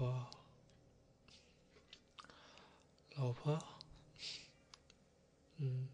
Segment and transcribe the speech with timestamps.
[0.00, 0.26] 婆，
[3.16, 3.62] 老婆，
[5.58, 5.90] 嗯，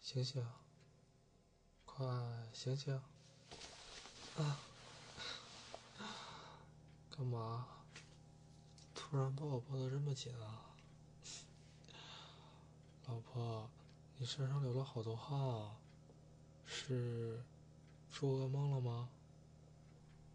[0.00, 0.42] 醒醒，
[1.84, 2.06] 快
[2.54, 2.94] 醒醒！
[4.38, 4.58] 啊，
[7.10, 7.68] 干嘛？
[8.94, 10.72] 突然把我抱得这么紧啊？
[13.04, 13.68] 老婆，
[14.16, 15.76] 你身上流了好多汗啊，
[16.66, 17.42] 是
[18.10, 19.08] 做噩梦了吗？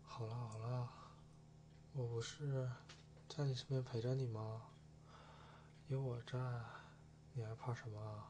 [0.05, 0.89] 好了好了，
[1.93, 2.69] 我不是
[3.29, 4.63] 在你身边陪着你吗？
[5.87, 6.37] 有我在，
[7.33, 8.23] 你还怕什么？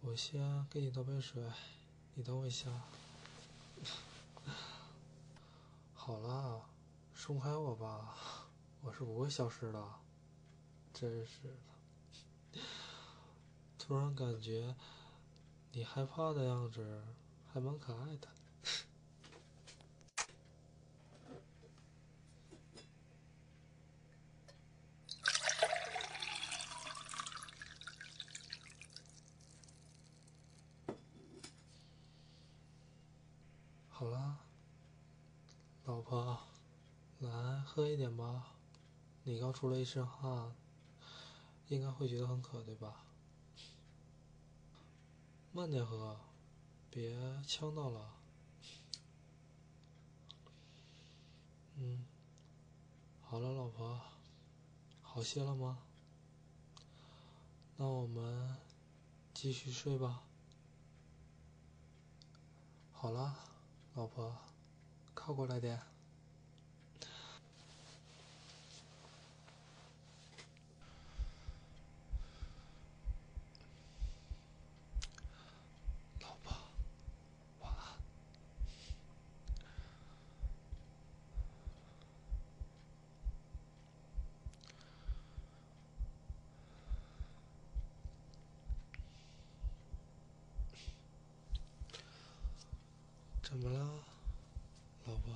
[0.00, 1.44] 我先给你倒杯水，
[2.14, 2.70] 你等我一下。
[5.94, 6.66] 好了，
[7.14, 8.16] 松开我吧，
[8.80, 10.00] 我是不会消失的。
[10.92, 11.56] 真是
[12.52, 12.60] 的，
[13.78, 14.74] 突然感觉
[15.74, 17.02] 你害怕的样子
[17.50, 18.28] 还蛮可爱的。
[33.88, 34.36] 好了，
[35.86, 36.38] 老婆，
[37.20, 38.52] 来喝一点吧。
[39.22, 40.54] 你刚出了一身汗，
[41.68, 43.06] 应该会觉得很渴，对吧？
[45.54, 46.18] 慢点喝，
[46.88, 47.14] 别
[47.46, 48.10] 呛到了。
[51.76, 52.06] 嗯，
[53.20, 54.00] 好了，老婆，
[55.02, 55.78] 好些了吗？
[57.76, 58.56] 那我们
[59.34, 60.22] 继续睡吧。
[62.92, 63.36] 好了，
[63.94, 64.34] 老婆，
[65.12, 65.91] 靠过来点。
[93.52, 93.84] 怎么了，
[95.04, 95.34] 老婆？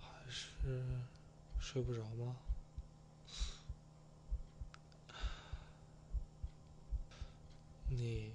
[0.00, 0.80] 还是
[1.58, 2.36] 睡不着吗？
[7.88, 8.32] 你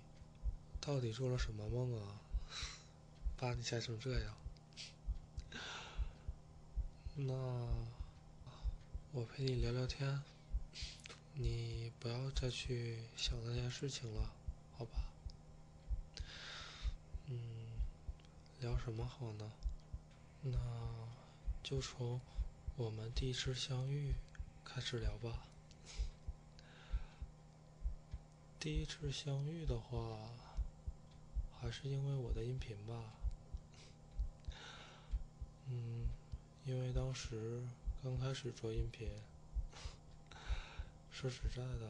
[0.81, 2.19] 到底做了什么梦啊？
[3.37, 4.35] 把你吓成这样？
[7.15, 7.33] 那
[9.13, 10.21] 我陪你聊聊天，
[11.35, 14.29] 你不要再去想那件事情了，
[14.77, 14.99] 好吧？
[17.29, 17.56] 嗯，
[18.67, 19.49] 聊什么好呢？
[20.41, 20.51] 那
[21.63, 22.19] 就从
[22.75, 24.13] 我们第一次相遇
[24.65, 25.47] 开始聊吧。
[28.59, 30.19] 第一次相遇的话，
[31.61, 33.13] 还是因为我的音频吧。
[35.69, 36.09] 嗯，
[36.65, 37.61] 因为当时
[38.03, 39.07] 刚开始做音频，
[41.09, 41.89] 说实在的，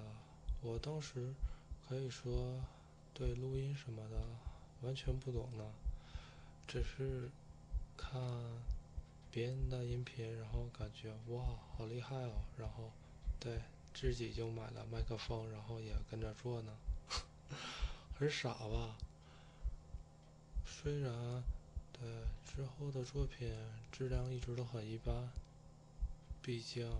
[0.61, 1.33] 我当时
[1.89, 2.61] 可以说
[3.15, 4.21] 对录音什么的
[4.83, 5.65] 完全不懂呢，
[6.67, 7.29] 只是
[7.95, 8.21] 看
[9.31, 12.91] 别人的音频，然后感觉哇，好厉害哦，然后
[13.39, 13.61] 对
[13.93, 16.73] 自己就买了麦克风，然后也跟着做呢，
[18.19, 18.97] 很傻吧？
[20.65, 21.41] 虽然
[21.93, 22.01] 对
[22.45, 23.51] 之后的作品
[23.91, 25.29] 质量一直都很一般，
[26.41, 26.91] 毕竟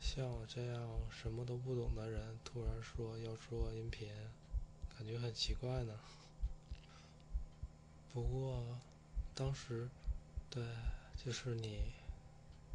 [0.00, 4.08] 像我这样什么都不懂的人，突然说要做音频，
[4.96, 5.94] 感觉很奇怪呢。
[8.12, 8.78] 不过
[9.34, 9.88] 当时
[10.50, 10.62] 对，
[11.16, 11.92] 就是你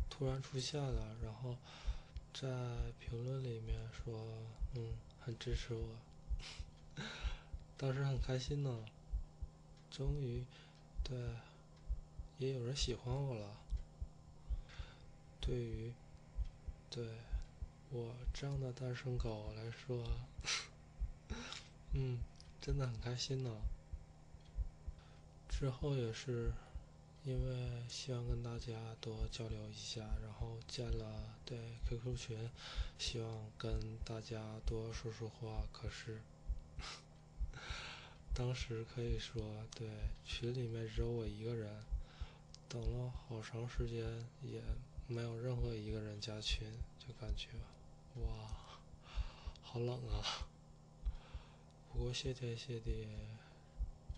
[0.10, 1.58] 突然出现了，然后
[2.34, 2.48] 在
[3.00, 4.14] 评论里面说，
[4.76, 5.96] 嗯，很支持我，
[7.78, 8.86] 当时很开心呢。
[9.92, 10.44] 终于，
[11.04, 11.16] 对，
[12.40, 13.58] 也有人喜欢我了。
[15.40, 15.94] 对于
[16.90, 17.06] 对
[17.92, 20.04] 我这样的单身狗来说，
[21.94, 22.18] 嗯，
[22.62, 23.52] 真的很开心呢。
[25.64, 26.52] 之后也是
[27.24, 31.58] 因为希望跟大家多交流一下，然后建了对
[31.88, 32.50] QQ 群，
[33.00, 35.64] 希望跟大家多说说话。
[35.72, 36.20] 可是
[38.36, 39.42] 当时可以说，
[39.74, 39.88] 对
[40.26, 41.82] 群里面只有我一个人，
[42.68, 44.04] 等了好长时间
[44.42, 44.62] 也
[45.08, 46.68] 没有任何一个人加群，
[47.00, 47.48] 就感觉
[48.22, 48.50] 哇，
[49.62, 50.50] 好冷啊。
[51.94, 53.08] 不过谢天谢地。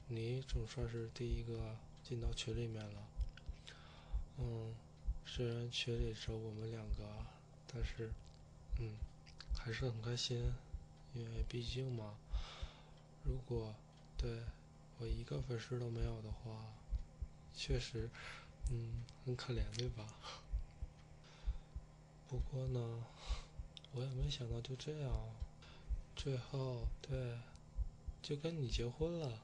[0.07, 3.07] 你总算是第一个进到群里面了，
[4.38, 4.75] 嗯，
[5.25, 7.25] 虽然群里只有我们两个，
[7.66, 8.12] 但是，
[8.80, 8.94] 嗯，
[9.57, 10.54] 还是很开心，
[11.16, 12.13] 因为毕竟嘛，
[13.24, 13.74] 如果
[14.16, 14.44] 对
[15.00, 16.72] 我一个粉丝都没有的话，
[17.56, 18.07] 确实，
[18.69, 20.06] 嗯，很可怜，对吧？
[22.28, 23.04] 不过呢，
[23.94, 25.12] 我也没想到就这样，
[26.16, 27.40] 最后对，
[28.22, 29.42] 就跟你结婚了。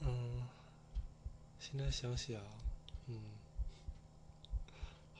[0.00, 0.48] 嗯，
[1.58, 2.40] 现在想想，
[3.06, 3.20] 嗯，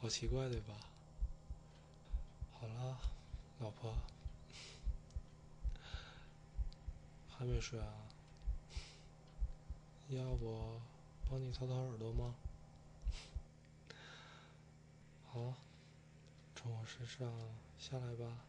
[0.00, 0.74] 好奇怪，对吧？
[2.52, 2.98] 好了，
[3.58, 3.94] 老婆，
[7.28, 7.86] 还没睡啊？
[10.08, 10.80] 要我
[11.30, 12.34] 帮你掏掏耳朵吗？
[15.32, 15.54] 好，
[16.56, 17.30] 从我身上
[17.78, 18.44] 下来吧。